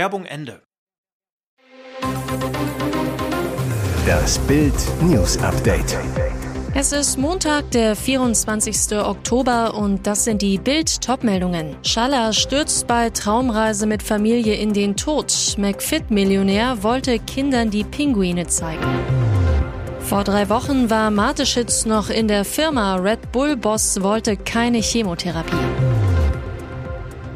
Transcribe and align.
Werbung 0.00 0.24
Ende. 0.24 0.62
Das 4.06 4.38
Bild 4.38 4.72
News 5.02 5.36
Update. 5.42 5.94
Es 6.72 6.92
ist 6.92 7.18
Montag, 7.18 7.70
der 7.72 7.94
24. 7.94 8.96
Oktober 8.96 9.74
und 9.74 10.06
das 10.06 10.24
sind 10.24 10.40
die 10.40 10.56
Bild-Top-Meldungen. 10.56 11.76
Schaller 11.82 12.32
stürzt 12.32 12.86
bei 12.86 13.10
Traumreise 13.10 13.84
mit 13.84 14.02
Familie 14.02 14.54
in 14.54 14.72
den 14.72 14.96
Tod. 14.96 15.30
McFit-Millionär 15.58 16.82
wollte 16.82 17.18
Kindern 17.18 17.68
die 17.68 17.84
Pinguine 17.84 18.46
zeigen. 18.46 18.86
Vor 20.00 20.24
drei 20.24 20.48
Wochen 20.48 20.88
war 20.88 21.10
Mateschitz 21.10 21.84
noch 21.84 22.08
in 22.08 22.26
der 22.26 22.46
Firma. 22.46 22.96
Red 22.96 23.32
Bull-Boss 23.32 24.00
wollte 24.00 24.38
keine 24.38 24.78
Chemotherapie. 24.78 25.89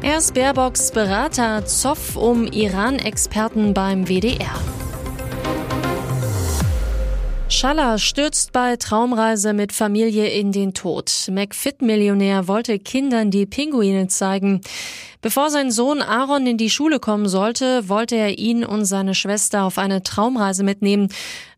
Erst 0.05 0.35
Baerbocks 0.35 0.91
Berater 0.91 1.65
Zoff 1.65 2.15
um 2.15 2.45
Iran-Experten 2.45 3.73
beim 3.73 4.07
WDR. 4.07 4.53
Schaller 7.49 7.97
stürzt 7.97 8.51
bei 8.51 8.75
Traumreise 8.75 9.53
mit 9.53 9.73
Familie 9.73 10.27
in 10.27 10.51
den 10.51 10.75
Tod. 10.75 11.11
McFit-Millionär 11.31 12.47
wollte 12.47 12.77
Kindern 12.77 13.31
die 13.31 13.47
Pinguine 13.47 14.07
zeigen. 14.07 14.61
Bevor 15.25 15.49
sein 15.49 15.71
Sohn 15.71 16.03
Aaron 16.03 16.45
in 16.45 16.59
die 16.59 16.69
Schule 16.69 16.99
kommen 16.99 17.27
sollte, 17.27 17.89
wollte 17.89 18.15
er 18.15 18.37
ihn 18.37 18.63
und 18.63 18.85
seine 18.85 19.15
Schwester 19.15 19.63
auf 19.63 19.79
eine 19.79 20.03
Traumreise 20.03 20.61
mitnehmen. 20.61 21.09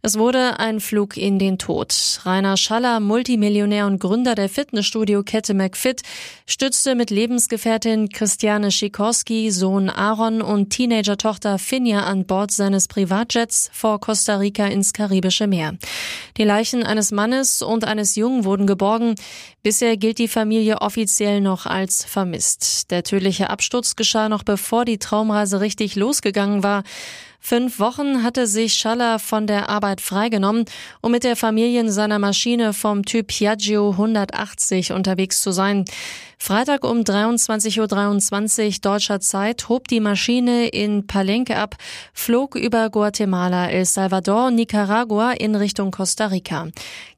Es 0.01 0.17
wurde 0.17 0.57
ein 0.57 0.79
Flug 0.79 1.17
in 1.17 1.37
den 1.37 1.57
Tod. 1.57 2.21
Rainer 2.23 2.55
Schaller, 2.55 3.01
Multimillionär 3.01 3.85
und 3.85 3.99
Gründer 3.99 4.35
der 4.35 4.47
Fitnessstudio-Kette 4.47 5.53
McFit, 5.53 6.03
stützte 6.45 6.95
mit 6.95 7.09
Lebensgefährtin 7.09 8.07
Christiane 8.07 8.71
Schikorski, 8.71 9.51
Sohn 9.51 9.89
Aaron 9.89 10.41
und 10.41 10.69
Teenager-Tochter 10.69 11.59
Finja 11.59 12.03
an 12.03 12.25
Bord 12.25 12.51
seines 12.51 12.87
Privatjets 12.87 13.69
vor 13.73 13.99
Costa 13.99 14.37
Rica 14.37 14.65
ins 14.67 14.93
Karibische 14.93 15.45
Meer. 15.45 15.73
Die 16.37 16.43
Leichen 16.43 16.83
eines 16.83 17.11
Mannes 17.11 17.63
und 17.63 17.83
eines 17.85 18.15
Jungen 18.15 18.45
wurden 18.45 18.67
geborgen. 18.67 19.15
Bisher 19.63 19.97
gilt 19.97 20.19
die 20.19 20.27
Familie 20.27 20.81
offiziell 20.81 21.41
noch 21.41 21.65
als 21.65 22.05
vermisst. 22.05 22.91
Der 22.91 23.03
tödliche 23.03 23.49
Absturz 23.49 23.95
geschah 23.95 24.29
noch 24.29 24.43
bevor 24.43 24.85
die 24.85 24.99
Traumreise 24.99 25.61
richtig 25.61 25.95
losgegangen 25.95 26.61
war. 26.61 26.83
Fünf 27.39 27.79
Wochen 27.79 28.23
hatte 28.23 28.45
sich 28.45 28.73
Schaller 28.73 29.19
von 29.19 29.47
der 29.47 29.69
Arbeit 29.69 30.01
freigenommen, 30.01 30.65
um 31.01 31.11
mit 31.11 31.23
der 31.23 31.35
Familie 31.35 31.79
in 31.79 31.91
seiner 31.91 32.19
Maschine 32.19 32.73
vom 32.73 33.03
Typ 33.03 33.27
Piaggio 33.27 33.91
180 33.91 34.91
unterwegs 34.91 35.41
zu 35.41 35.51
sein. 35.51 35.85
Freitag 36.37 36.85
um 36.85 36.99
23.23 37.01 38.67
Uhr 38.67 38.81
deutscher 38.81 39.19
Zeit 39.19 39.69
hob 39.69 39.87
die 39.87 39.99
Maschine 39.99 40.67
in 40.67 41.05
Palenque 41.05 41.57
ab, 41.57 41.75
flog 42.13 42.55
über 42.55 42.89
Guatemala, 42.89 43.69
El 43.69 43.85
Salvador, 43.85 44.51
Nicaragua 44.51 45.31
in 45.31 45.55
Richtung 45.55 45.91
Costa 45.91 46.27
Rica. 46.27 46.67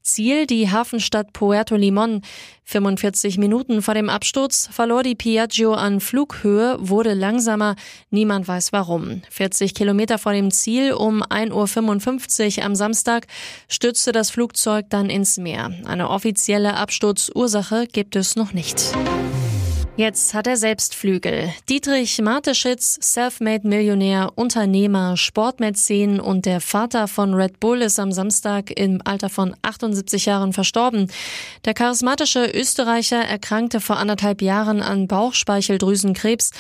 Ziel 0.02 0.48
die 0.48 0.72
Hafenstadt 0.72 1.34
Puerto 1.34 1.76
Limon. 1.76 2.22
45 2.64 3.38
Minuten 3.38 3.82
vor 3.82 3.94
dem 3.96 4.10
Absturz 4.10 4.70
verlor 4.72 5.02
die 5.02 5.16
Piaggio 5.16 5.74
an 5.74 6.00
Flughöhe, 6.00 6.78
wurde 6.80 7.14
langsamer, 7.14 7.76
niemand 8.12 8.48
weiß 8.48 8.72
warum. 8.72 9.22
40 9.30 9.74
Kilometer 9.74 10.18
vor 10.18 10.34
dem 10.34 10.52
Ziel 10.52 10.94
um 10.94 11.24
1.55 11.24 12.60
Uhr 12.60 12.66
am 12.66 12.76
Samstag 12.76 13.28
stürzte 13.68 14.12
das 14.12 14.30
Flugzeug 14.30 14.86
dann 14.90 15.10
ins 15.10 15.38
Meer. 15.38 15.72
Eine 15.86 16.10
offizielle 16.10 16.76
Absturzursache 16.76 17.88
gibt 17.88 18.16
es 18.16 18.36
noch 18.36 18.54
nicht. 18.54 18.94
Jetzt 20.00 20.34
hat 20.34 20.48
er 20.48 20.56
selbst 20.56 20.96
Flügel. 20.96 21.54
Dietrich 21.68 22.22
Mateschitz, 22.22 22.98
Selfmade-Millionär, 23.02 24.32
Unternehmer, 24.36 25.18
Sportmäzen 25.18 26.22
und 26.22 26.46
der 26.46 26.62
Vater 26.62 27.10
von 27.10 27.34
Red 27.34 27.60
Bull 27.60 27.82
ist 27.82 28.00
am 28.00 28.14
Samstag 28.14 28.72
im 28.80 29.02
Alter 29.04 29.28
von 29.28 29.58
78 29.62 30.26
Jahren 30.26 30.54
verstorben. 30.54 31.12
Der 31.66 31.74
charismatische 31.74 32.46
Österreicher 32.46 33.22
erkrankte 33.22 33.82
vor 33.82 33.98
anderthalb 33.98 34.42
Jahren 34.42 34.82
an 34.82 35.06
Bauchspeicheldrüsenkrebs, 35.10 36.52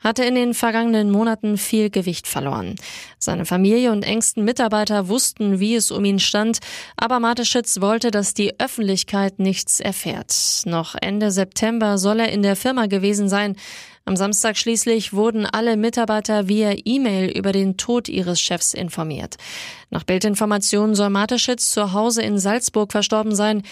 hatte 0.00 0.24
in 0.24 0.34
den 0.34 0.54
vergangenen 0.54 1.10
Monaten 1.10 1.58
viel 1.58 1.90
Gewicht 1.90 2.26
verloren. 2.26 2.76
Seine 3.18 3.44
Familie 3.44 3.92
und 3.92 4.04
engsten 4.04 4.44
Mitarbeiter 4.44 5.08
wussten, 5.08 5.60
wie 5.60 5.74
es 5.74 5.90
um 5.90 6.04
ihn 6.04 6.18
stand, 6.20 6.58
aber 6.96 7.20
Mateschitz 7.20 7.80
wollte, 7.80 8.10
dass 8.10 8.34
die 8.34 8.58
Öffentlichkeit 8.60 9.38
nichts 9.38 9.80
erfährt. 9.80 10.34
Noch 10.64 10.94
Ende 11.00 11.30
September 11.30 11.98
soll 11.98 12.20
er 12.20 12.32
in 12.32 12.42
der 12.42 12.56
Firma 12.56 12.86
gewesen 12.86 13.28
sein. 13.28 13.56
Am 14.08 14.16
Samstag 14.16 14.56
schließlich 14.56 15.12
wurden 15.12 15.44
alle 15.44 15.76
Mitarbeiter 15.76 16.48
via 16.48 16.74
E-Mail 16.82 17.30
über 17.30 17.52
den 17.52 17.76
Tod 17.76 18.08
ihres 18.08 18.40
Chefs 18.40 18.72
informiert. 18.72 19.36
Nach 19.90 20.02
Bildinformationen 20.02 20.94
soll 20.94 21.10
Mateschitz 21.10 21.72
zu 21.72 21.92
Hause 21.92 22.22
in 22.22 22.38
Salzburg 22.38 22.90
verstorben 22.90 23.34
sein. 23.34 23.64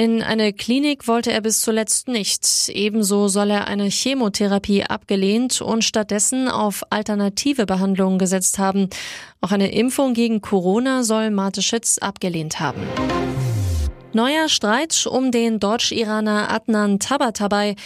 In 0.00 0.22
eine 0.22 0.54
Klinik 0.54 1.08
wollte 1.08 1.30
er 1.30 1.42
bis 1.42 1.60
zuletzt 1.60 2.08
nicht. 2.08 2.70
Ebenso 2.70 3.28
soll 3.28 3.50
er 3.50 3.66
eine 3.66 3.90
Chemotherapie 3.90 4.84
abgelehnt 4.84 5.60
und 5.60 5.84
stattdessen 5.84 6.48
auf 6.48 6.84
alternative 6.88 7.66
Behandlungen 7.66 8.18
gesetzt 8.18 8.58
haben. 8.58 8.88
Auch 9.42 9.52
eine 9.52 9.70
Impfung 9.70 10.14
gegen 10.14 10.40
Corona 10.40 11.02
soll 11.02 11.30
Mateschitz 11.30 11.98
abgelehnt 11.98 12.60
haben. 12.60 12.80
Neuer 14.12 14.48
Streit 14.48 15.06
um 15.06 15.30
den 15.30 15.60
Deutsch-Iraner 15.60 16.50
Adnan 16.50 16.98
Tabatabai. 16.98 17.76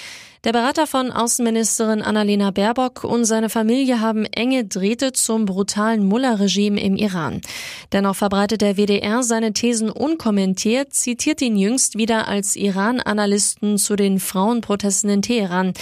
Der 0.45 0.53
Berater 0.53 0.87
von 0.87 1.11
Außenministerin 1.11 2.01
Annalena 2.01 2.51
Baerbock 2.51 3.05
und 3.05 3.27
seine 3.27 3.51
Familie 3.51 4.01
haben 4.01 4.25
enge 4.25 4.65
Drähte 4.65 5.13
zum 5.13 5.45
brutalen 5.45 6.05
Mullah-Regime 6.07 6.81
im 6.81 6.97
Iran. 6.97 7.43
Dennoch 7.93 8.17
verbreitet 8.17 8.63
der 8.63 8.79
WDR 8.79 9.23
seine 9.23 9.53
Thesen 9.53 9.91
unkommentiert, 9.91 10.95
zitiert 10.95 11.43
ihn 11.43 11.57
jüngst 11.57 11.99
wieder 11.99 12.27
als 12.27 12.57
Iran-Analysten 12.57 13.77
zu 13.77 13.95
den 13.95 14.19
Frauenprotesten 14.19 15.11
in 15.11 15.23
Teheran. 15.23 15.75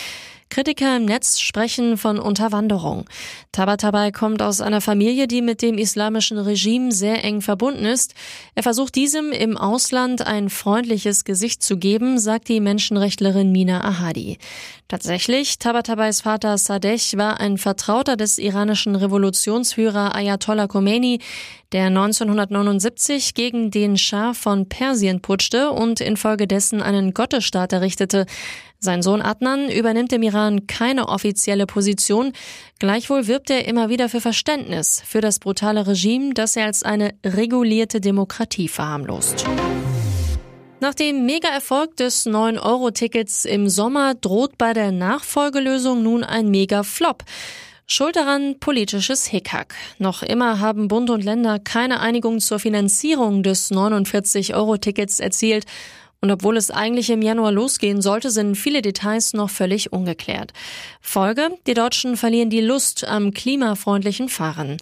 Kritiker 0.52 0.98
im 0.98 1.06
Netz 1.06 1.40
sprechen 1.40 1.96
von 1.96 2.18
Unterwanderung. 2.18 3.06
Tabatabai 3.52 4.10
kommt 4.12 4.42
aus 4.42 4.60
einer 4.60 4.82
Familie, 4.82 5.26
die 5.26 5.40
mit 5.40 5.62
dem 5.62 5.78
islamischen 5.78 6.36
Regime 6.36 6.92
sehr 6.92 7.24
eng 7.24 7.40
verbunden 7.40 7.86
ist. 7.86 8.12
Er 8.54 8.62
versucht 8.62 8.94
diesem 8.94 9.32
im 9.32 9.56
Ausland 9.56 10.26
ein 10.26 10.50
freundliches 10.50 11.24
Gesicht 11.24 11.62
zu 11.62 11.78
geben, 11.78 12.18
sagt 12.18 12.50
die 12.50 12.60
Menschenrechtlerin 12.60 13.50
Mina 13.50 13.82
Ahadi. 13.82 14.36
Tatsächlich, 14.88 15.58
Tabatabais 15.58 16.20
Vater 16.20 16.58
Sadeh 16.58 16.98
war 17.16 17.40
ein 17.40 17.56
Vertrauter 17.56 18.18
des 18.18 18.36
iranischen 18.36 18.94
Revolutionsführer 18.94 20.14
Ayatollah 20.14 20.66
Khomeini, 20.66 21.20
der 21.72 21.86
1979 21.86 23.32
gegen 23.32 23.70
den 23.70 23.96
Schah 23.96 24.34
von 24.34 24.68
Persien 24.68 25.22
putschte 25.22 25.70
und 25.70 26.02
infolgedessen 26.02 26.82
einen 26.82 27.14
Gottesstaat 27.14 27.72
errichtete. 27.72 28.26
Sein 28.84 29.00
Sohn 29.00 29.22
Adnan 29.22 29.70
übernimmt 29.70 30.12
im 30.12 30.24
Iran 30.24 30.66
keine 30.66 31.08
offizielle 31.08 31.66
Position. 31.66 32.32
Gleichwohl 32.80 33.28
wirbt 33.28 33.48
er 33.48 33.64
immer 33.68 33.90
wieder 33.90 34.08
für 34.08 34.20
Verständnis 34.20 35.00
für 35.06 35.20
das 35.20 35.38
brutale 35.38 35.86
Regime, 35.86 36.34
das 36.34 36.56
er 36.56 36.66
als 36.66 36.82
eine 36.82 37.14
regulierte 37.24 38.00
Demokratie 38.00 38.66
verharmlost. 38.66 39.46
Nach 40.80 40.94
dem 40.94 41.26
Mega-Erfolg 41.26 41.96
des 41.96 42.26
9-Euro-Tickets 42.26 43.44
im 43.44 43.68
Sommer 43.68 44.16
droht 44.16 44.58
bei 44.58 44.72
der 44.72 44.90
Nachfolgelösung 44.90 46.02
nun 46.02 46.24
ein 46.24 46.48
Mega-Flop. 46.48 47.22
Schuld 47.86 48.16
daran 48.16 48.58
politisches 48.58 49.26
Hickhack. 49.26 49.76
Noch 49.98 50.24
immer 50.24 50.58
haben 50.58 50.88
Bund 50.88 51.08
und 51.08 51.22
Länder 51.22 51.60
keine 51.60 52.00
Einigung 52.00 52.40
zur 52.40 52.58
Finanzierung 52.58 53.44
des 53.44 53.70
49-Euro-Tickets 53.70 55.20
erzielt 55.20 55.66
Und 56.24 56.30
obwohl 56.30 56.56
es 56.56 56.70
eigentlich 56.70 57.10
im 57.10 57.20
Januar 57.20 57.50
losgehen 57.50 58.00
sollte, 58.00 58.30
sind 58.30 58.54
viele 58.54 58.80
Details 58.80 59.34
noch 59.34 59.50
völlig 59.50 59.92
ungeklärt. 59.92 60.52
Folge, 61.00 61.50
die 61.66 61.74
Deutschen 61.74 62.16
verlieren 62.16 62.48
die 62.48 62.60
Lust 62.60 63.04
am 63.04 63.32
klimafreundlichen 63.32 64.28
Fahren. 64.28 64.76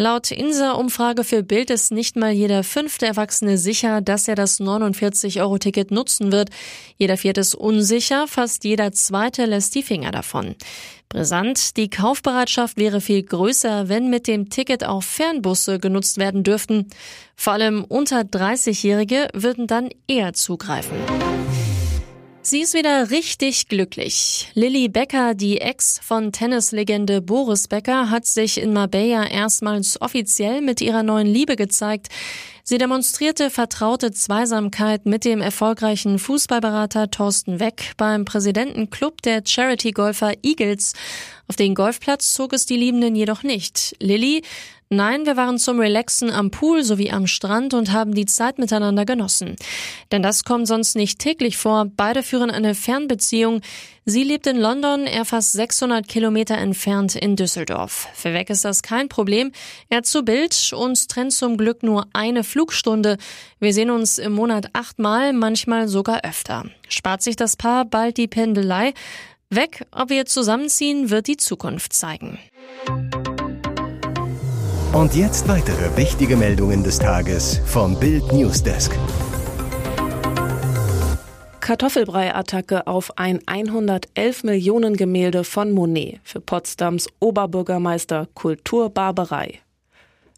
Laut 0.00 0.30
INSA-Umfrage 0.30 1.24
für 1.24 1.42
Bild 1.42 1.70
ist 1.70 1.90
nicht 1.90 2.14
mal 2.14 2.30
jeder 2.30 2.62
fünfte 2.62 3.04
Erwachsene 3.04 3.58
sicher, 3.58 4.00
dass 4.00 4.28
er 4.28 4.36
das 4.36 4.60
49-Euro-Ticket 4.60 5.90
nutzen 5.90 6.30
wird. 6.30 6.50
Jeder 6.98 7.16
vierte 7.16 7.40
ist 7.40 7.56
unsicher, 7.56 8.28
fast 8.28 8.62
jeder 8.62 8.92
zweite 8.92 9.44
lässt 9.44 9.74
die 9.74 9.82
Finger 9.82 10.12
davon. 10.12 10.54
Brisant, 11.08 11.76
die 11.76 11.90
Kaufbereitschaft 11.90 12.76
wäre 12.76 13.00
viel 13.00 13.24
größer, 13.24 13.88
wenn 13.88 14.08
mit 14.08 14.28
dem 14.28 14.50
Ticket 14.50 14.84
auch 14.84 15.02
Fernbusse 15.02 15.80
genutzt 15.80 16.18
werden 16.18 16.44
dürften. 16.44 16.86
Vor 17.34 17.54
allem 17.54 17.82
unter 17.82 18.20
30-Jährige 18.20 19.26
würden 19.34 19.66
dann 19.66 19.88
eher 20.06 20.32
zugreifen. 20.32 20.96
Sie 22.48 22.62
ist 22.62 22.72
wieder 22.72 23.10
richtig 23.10 23.68
glücklich. 23.68 24.48
Lilly 24.54 24.88
Becker, 24.88 25.34
die 25.34 25.60
Ex 25.60 26.00
von 26.02 26.32
Tennislegende 26.32 27.20
Boris 27.20 27.68
Becker, 27.68 28.08
hat 28.08 28.24
sich 28.24 28.58
in 28.58 28.72
Marbella 28.72 29.26
erstmals 29.26 30.00
offiziell 30.00 30.62
mit 30.62 30.80
ihrer 30.80 31.02
neuen 31.02 31.26
Liebe 31.26 31.56
gezeigt. 31.56 32.08
Sie 32.64 32.78
demonstrierte 32.78 33.50
vertraute 33.50 34.12
Zweisamkeit 34.12 35.04
mit 35.04 35.26
dem 35.26 35.42
erfolgreichen 35.42 36.18
Fußballberater 36.18 37.10
Thorsten 37.10 37.60
Weck 37.60 37.92
beim 37.98 38.24
Präsidentenclub 38.24 39.20
der 39.20 39.42
Charity-Golfer 39.44 40.32
Eagles. 40.42 40.94
Auf 41.48 41.56
den 41.56 41.74
Golfplatz 41.74 42.32
zog 42.32 42.54
es 42.54 42.64
die 42.64 42.76
Liebenden 42.76 43.14
jedoch 43.14 43.42
nicht. 43.42 43.94
Lilly 44.00 44.42
Nein, 44.90 45.26
wir 45.26 45.36
waren 45.36 45.58
zum 45.58 45.80
Relaxen 45.80 46.30
am 46.30 46.50
Pool 46.50 46.82
sowie 46.82 47.10
am 47.10 47.26
Strand 47.26 47.74
und 47.74 47.92
haben 47.92 48.14
die 48.14 48.24
Zeit 48.24 48.58
miteinander 48.58 49.04
genossen. 49.04 49.56
Denn 50.12 50.22
das 50.22 50.44
kommt 50.44 50.66
sonst 50.66 50.96
nicht 50.96 51.18
täglich 51.18 51.58
vor. 51.58 51.86
Beide 51.94 52.22
führen 52.22 52.50
eine 52.50 52.74
Fernbeziehung. 52.74 53.60
Sie 54.06 54.22
lebt 54.22 54.46
in 54.46 54.56
London, 54.56 55.06
er 55.06 55.26
fast 55.26 55.52
600 55.52 56.08
Kilometer 56.08 56.56
entfernt 56.56 57.14
in 57.16 57.36
Düsseldorf. 57.36 58.08
Für 58.14 58.32
Weg 58.32 58.48
ist 58.48 58.64
das 58.64 58.82
kein 58.82 59.10
Problem. 59.10 59.52
Er 59.90 60.04
zu 60.04 60.22
Bild, 60.22 60.72
uns 60.74 61.06
trennt 61.06 61.34
zum 61.34 61.58
Glück 61.58 61.82
nur 61.82 62.06
eine 62.14 62.42
Flugstunde. 62.42 63.18
Wir 63.60 63.74
sehen 63.74 63.90
uns 63.90 64.16
im 64.16 64.32
Monat 64.32 64.70
achtmal, 64.72 65.34
manchmal 65.34 65.88
sogar 65.88 66.24
öfter. 66.24 66.64
Spart 66.88 67.20
sich 67.20 67.36
das 67.36 67.56
Paar 67.56 67.84
bald 67.84 68.16
die 68.16 68.26
Pendelei? 68.26 68.94
Weg, 69.50 69.84
ob 69.90 70.08
wir 70.08 70.24
zusammenziehen, 70.24 71.10
wird 71.10 71.26
die 71.26 71.36
Zukunft 71.36 71.92
zeigen. 71.92 72.38
Und 74.92 75.14
jetzt 75.14 75.46
weitere 75.48 75.94
wichtige 75.98 76.34
Meldungen 76.34 76.82
des 76.82 76.98
Tages 76.98 77.60
vom 77.66 77.98
Bild 78.00 78.32
Newsdesk. 78.32 78.90
Kartoffelbrei-Attacke 81.60 82.86
auf 82.86 83.18
ein 83.18 83.40
111 83.44 84.44
Millionen 84.44 84.96
Gemälde 84.96 85.44
von 85.44 85.72
Monet 85.72 86.20
für 86.24 86.40
Potsdams 86.40 87.06
Oberbürgermeister 87.20 88.28
Kulturbarbarei. 88.32 89.60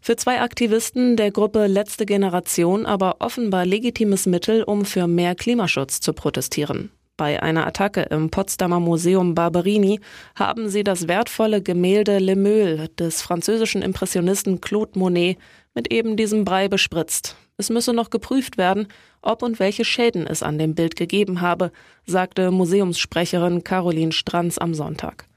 Für 0.01 0.17
zwei 0.17 0.41
Aktivisten 0.41 1.15
der 1.15 1.31
Gruppe 1.31 1.67
Letzte 1.67 2.05
Generation 2.05 2.85
aber 2.85 3.17
offenbar 3.19 3.65
legitimes 3.65 4.25
Mittel, 4.25 4.63
um 4.63 4.83
für 4.83 5.07
mehr 5.07 5.33
Klimaschutz 5.33 6.01
zu 6.01 6.11
protestieren. 6.11 6.91
Bei 7.21 7.43
einer 7.43 7.67
Attacke 7.67 8.01
im 8.09 8.31
Potsdamer 8.31 8.79
Museum 8.79 9.35
Barberini 9.35 9.99
haben 10.33 10.69
sie 10.69 10.83
das 10.83 11.07
wertvolle 11.07 11.61
Gemälde 11.61 12.17
Le 12.17 12.35
Meul 12.35 12.87
des 12.97 13.21
französischen 13.21 13.83
Impressionisten 13.83 14.59
Claude 14.59 14.97
Monet 14.97 15.37
mit 15.75 15.93
eben 15.93 16.17
diesem 16.17 16.45
Brei 16.45 16.67
bespritzt. 16.67 17.35
Es 17.57 17.69
müsse 17.69 17.93
noch 17.93 18.09
geprüft 18.09 18.57
werden, 18.57 18.87
ob 19.21 19.43
und 19.43 19.59
welche 19.59 19.85
Schäden 19.85 20.25
es 20.25 20.41
an 20.41 20.57
dem 20.57 20.73
Bild 20.73 20.95
gegeben 20.95 21.41
habe, 21.41 21.71
sagte 22.07 22.49
Museumssprecherin 22.49 23.63
Caroline 23.63 24.13
Stranz 24.13 24.57
am 24.57 24.73
Sonntag. 24.73 25.27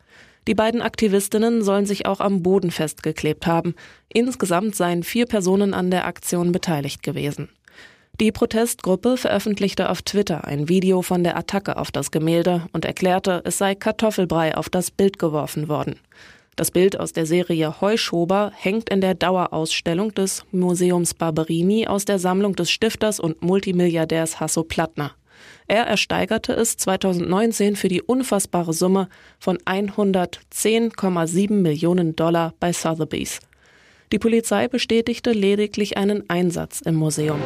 Die 0.49 0.55
beiden 0.55 0.81
Aktivistinnen 0.81 1.63
sollen 1.63 1.85
sich 1.85 2.07
auch 2.07 2.21
am 2.21 2.43
Boden 2.43 2.71
festgeklebt 2.71 3.47
haben. 3.47 3.75
Insgesamt 4.09 4.75
seien 4.75 5.03
vier 5.03 5.27
Personen 5.27 5.75
an 5.75 5.91
der 5.91 6.07
Aktion 6.07 6.51
beteiligt 6.51 7.03
gewesen. 7.03 7.51
Die 8.21 8.31
Protestgruppe 8.31 9.17
veröffentlichte 9.17 9.91
auf 9.91 10.03
Twitter 10.03 10.45
ein 10.45 10.69
Video 10.69 11.03
von 11.03 11.25
der 11.25 11.37
Attacke 11.37 11.77
auf 11.77 11.91
das 11.91 12.13
Gemälde 12.13 12.63
und 12.73 12.85
erklärte, 12.85 13.43
es 13.45 13.59
sei 13.59 13.75
Kartoffelbrei 13.75 14.57
auf 14.57 14.69
das 14.69 14.93
Bild 14.93 15.19
geworfen 15.19 15.69
worden. 15.69 15.97
Das 16.55 16.71
Bild 16.71 17.01
aus 17.01 17.13
der 17.13 17.27
Serie 17.27 17.81
Heuschober 17.81 18.53
hängt 18.55 18.89
in 18.89 19.01
der 19.01 19.15
Dauerausstellung 19.15 20.15
des 20.15 20.45
Museums 20.53 21.13
Barberini 21.15 21.89
aus 21.89 22.05
der 22.05 22.21
Sammlung 22.21 22.55
des 22.55 22.71
Stifters 22.71 23.19
und 23.19 23.43
Multimilliardärs 23.43 24.39
Hasso 24.39 24.63
Plattner. 24.63 25.11
Er 25.67 25.83
ersteigerte 25.83 26.53
es 26.53 26.77
2019 26.77 27.75
für 27.75 27.89
die 27.89 28.03
unfassbare 28.03 28.73
Summe 28.73 29.09
von 29.41 29.59
110,7 29.59 31.53
Millionen 31.53 32.15
Dollar 32.15 32.55
bei 32.61 32.73
Sotheby's. 32.73 33.41
Die 34.13 34.21
Polizei 34.21 34.69
bestätigte 34.69 35.33
lediglich 35.33 35.97
einen 35.97 36.31
Einsatz 36.31 36.81
im 36.81 36.95
Museum. 36.95 37.41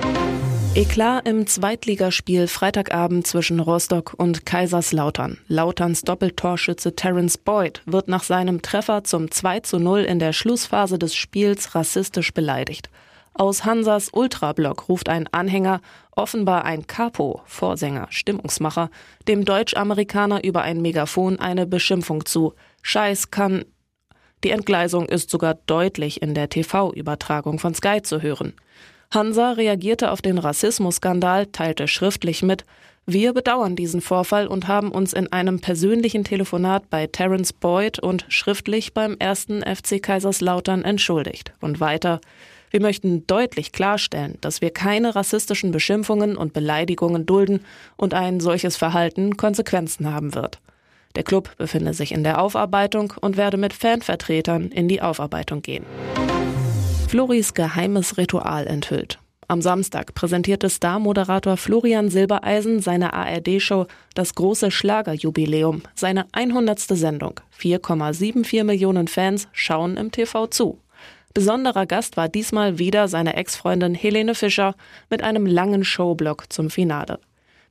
Eklat 0.79 1.27
im 1.27 1.49
Zweitligaspiel 1.49 2.47
Freitagabend 2.47 3.27
zwischen 3.27 3.59
Rostock 3.59 4.15
und 4.17 4.47
Kaiserslautern. 4.47 5.39
Lauterns 5.49 6.03
Doppeltorschütze 6.03 6.95
Terence 6.95 7.37
Boyd 7.37 7.83
wird 7.85 8.07
nach 8.07 8.23
seinem 8.23 8.63
Treffer 8.63 9.03
zum 9.03 9.29
2 9.29 9.59
zu 9.59 9.81
0 9.81 10.03
in 10.03 10.21
der 10.21 10.33
Schlussphase 10.33 10.97
des 10.97 11.17
Spiels 11.17 11.75
rassistisch 11.75 12.33
beleidigt. 12.33 12.91
Aus 13.35 13.65
Hansas 13.65 14.11
Ultrablock 14.13 14.89
ruft 14.89 15.09
ein 15.09 15.27
Anhänger, 15.33 15.81
offenbar 16.13 16.65
ein 16.65 16.87
Capo, 16.87 17.43
Vorsänger, 17.45 18.07
Stimmungsmacher, 18.11 18.91
dem 19.27 19.45
Deutsch-Amerikaner 19.45 20.45
über 20.45 20.63
ein 20.63 20.81
Megafon 20.81 21.41
eine 21.41 21.67
Beschimpfung 21.67 22.25
zu. 22.25 22.55
Scheiß 22.83 23.33
kann. 23.33 23.65
Die 24.45 24.51
Entgleisung 24.51 25.09
ist 25.09 25.31
sogar 25.31 25.55
deutlich 25.55 26.23
in 26.23 26.35
der 26.35 26.49
TV-Übertragung 26.49 27.59
von 27.59 27.75
Sky 27.75 28.01
zu 28.01 28.23
hören. 28.23 28.55
Hansa 29.11 29.53
reagierte 29.53 30.11
auf 30.11 30.21
den 30.21 30.37
Rassismusskandal, 30.39 31.47
teilte 31.47 31.89
schriftlich 31.89 32.43
mit, 32.43 32.65
wir 33.07 33.33
bedauern 33.33 33.75
diesen 33.75 34.03
Vorfall 34.03 34.47
und 34.47 34.69
haben 34.69 34.93
uns 34.93 35.15
in 35.15 35.33
einem 35.33 35.61
persönlichen 35.61 36.25
Telefonat 36.25 36.91
bei 36.91 37.07
Terence 37.07 37.55
Boyd 37.55 37.99
und 37.99 38.27
schriftlich 38.29 38.93
beim 38.93 39.17
ersten 39.19 39.63
FC 39.63 40.03
Kaiserslautern 40.03 40.85
entschuldigt. 40.85 41.55
Und 41.63 41.81
weiter, 41.81 42.21
wir 42.71 42.83
möchten 42.83 43.27
deutlich 43.27 43.73
klarstellen, 43.73 44.37
dass 44.43 44.61
wir 44.61 44.71
keine 44.71 45.17
rassistischen 45.17 45.73
Beschimpfungen 45.73 46.37
und 46.37 46.53
Beleidigungen 46.53 47.25
dulden 47.25 47.65
und 47.97 48.13
ein 48.13 48.41
solches 48.41 48.77
Verhalten 48.77 49.39
Konsequenzen 49.39 50.13
haben 50.13 50.35
wird. 50.35 50.61
Der 51.17 51.23
Club 51.23 51.57
befinde 51.57 51.95
sich 51.95 52.13
in 52.13 52.25
der 52.25 52.43
Aufarbeitung 52.43 53.15
und 53.23 53.39
werde 53.39 53.57
mit 53.57 53.73
Fanvertretern 53.73 54.69
in 54.69 54.87
die 54.87 55.01
Aufarbeitung 55.01 55.63
gehen. 55.63 55.87
Floris 57.09 57.55
geheimes 57.55 58.19
Ritual 58.19 58.67
enthüllt. 58.67 59.19
Am 59.49 59.63
Samstag 59.63 60.13
präsentierte 60.13 60.69
Star-Moderator 60.69 61.57
Florian 61.57 62.11
Silbereisen 62.11 62.81
seine 62.83 63.15
ARD-Show 63.15 63.87
Das 64.13 64.35
große 64.35 64.71
Schlagerjubiläum, 64.71 65.81
seine 65.95 66.27
100. 66.33 66.79
Sendung. 66.81 67.41
4,74 67.59 68.63
Millionen 68.65 69.09
Fans 69.09 69.49
schauen 69.53 69.97
im 69.97 70.13
TV 70.13 70.49
zu. 70.49 70.81
Besonderer 71.33 71.87
Gast 71.87 72.19
war 72.19 72.29
diesmal 72.29 72.79
wieder 72.79 73.09
seine 73.09 73.37
Ex-Freundin 73.37 73.95
Helene 73.95 74.35
Fischer 74.35 74.75
mit 75.09 75.23
einem 75.23 75.47
langen 75.47 75.85
Showblock 75.85 76.53
zum 76.53 76.69
Finale. 76.69 77.21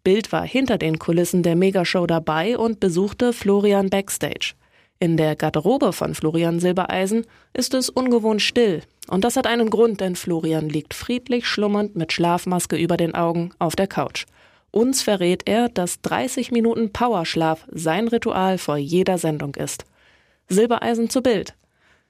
Bild 0.04 0.32
war 0.32 0.48
hinter 0.48 0.80
den 0.80 0.98
Kulissen 0.98 1.44
der 1.44 1.56
Megashow 1.56 2.08
dabei 2.08 2.58
und 2.58 2.80
besuchte 2.80 3.34
Florian 3.34 3.92
backstage. 3.92 4.56
In 5.00 5.16
der 5.16 5.36
Garderobe 5.36 5.94
von 5.94 6.16
Florian 6.16 6.60
Silbereisen 6.60 7.26
ist 7.54 7.76
es 7.76 7.90
ungewohnt 7.90 8.42
still. 8.42 8.82
Und 9.08 9.24
das 9.24 9.36
hat 9.36 9.46
einen 9.46 9.70
Grund, 9.70 10.02
denn 10.02 10.16
Florian 10.16 10.70
liegt 10.70 10.94
friedlich 10.96 11.46
schlummernd 11.46 11.96
mit 11.96 12.12
Schlafmaske 12.12 12.76
über 12.76 12.98
den 12.98 13.14
Augen 13.14 13.52
auf 13.60 13.76
der 13.76 13.88
Couch. 13.88 14.26
Uns 14.72 15.02
verrät 15.02 15.44
er, 15.46 15.70
dass 15.70 16.02
30 16.02 16.52
Minuten 16.52 16.92
Powerschlaf 16.92 17.66
sein 17.72 18.08
Ritual 18.08 18.58
vor 18.58 18.78
jeder 18.78 19.18
Sendung 19.18 19.56
ist. 19.56 19.86
Silbereisen 20.50 21.10
zu 21.10 21.22
Bild. 21.22 21.54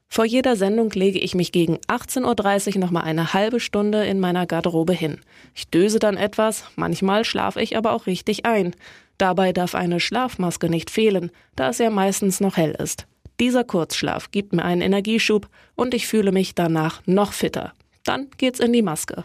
Vor 0.10 0.26
jeder 0.26 0.56
Sendung 0.56 0.90
lege 0.92 1.20
ich 1.20 1.36
mich 1.36 1.52
gegen 1.52 1.78
18.30 1.88 2.76
Uhr 2.76 2.80
nochmal 2.80 3.04
eine 3.04 3.34
halbe 3.34 3.60
Stunde 3.60 4.06
in 4.06 4.20
meiner 4.20 4.46
Garderobe 4.46 4.94
hin. 4.94 5.20
Ich 5.54 5.68
döse 5.68 6.00
dann 6.00 6.16
etwas, 6.16 6.64
manchmal 6.78 7.26
schlafe 7.26 7.62
ich 7.62 7.76
aber 7.76 7.92
auch 7.92 8.08
richtig 8.08 8.46
ein. 8.46 8.74
Dabei 9.18 9.52
darf 9.52 9.74
eine 9.74 10.00
Schlafmaske 10.00 10.70
nicht 10.70 10.90
fehlen, 10.90 11.32
da 11.56 11.70
es 11.70 11.80
ja 11.80 11.90
meistens 11.90 12.40
noch 12.40 12.58
hell 12.58 12.76
ist. 12.78 13.08
Dieser 13.40 13.64
Kurzschlaf 13.64 14.32
gibt 14.32 14.54
mir 14.54 14.64
einen 14.64 14.82
Energieschub 14.82 15.48
und 15.76 15.94
ich 15.94 16.08
fühle 16.08 16.32
mich 16.32 16.56
danach 16.56 17.02
noch 17.06 17.34
fitter. 17.34 17.74
Dann 18.04 18.28
geht's 18.38 18.60
in 18.60 18.74
die 18.74 18.82
Maske. 18.82 19.24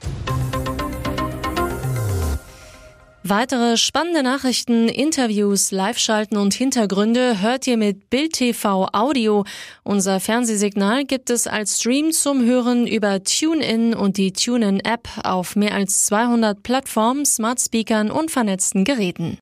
Weitere 3.25 3.76
spannende 3.76 4.25
Nachrichten, 4.25 4.88
Interviews, 4.88 5.70
Live-Schalten 5.70 6.37
und 6.37 6.54
Hintergründe 6.54 7.40
hört 7.40 7.68
ihr 7.68 7.76
mit 7.76 8.11
Bild 8.11 8.32
TV 8.32 8.88
Audio. 8.92 9.44
Unser 9.84 10.18
Fernsehsignal 10.18 11.04
gibt 11.04 11.30
es 11.30 11.46
als 11.46 11.78
Stream 11.78 12.11
zum 12.11 12.44
Hören 12.44 12.88
über 12.88 13.22
TuneIn 13.22 13.94
und 13.94 14.16
die 14.16 14.32
TuneIn-App 14.32 15.08
auf 15.22 15.54
mehr 15.54 15.72
als 15.72 16.04
200 16.06 16.64
Plattformen, 16.64 17.25
Smart 17.25 17.61
Speakern 17.61 18.11
und 18.11 18.32
vernetzten 18.32 18.82
Geräten. 18.82 19.30